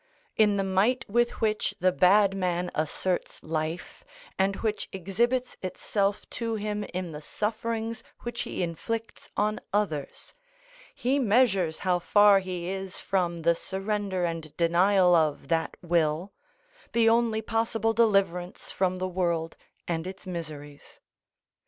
[0.35, 4.03] In the might with which the bad man asserts life,
[4.39, 10.33] and which exhibits itself to him in the sufferings which he inflicts on others,
[10.95, 16.33] he measures how far he is from the surrender and denial of that will,
[16.93, 19.55] the only possible deliverance from the world
[19.87, 20.99] and its miseries.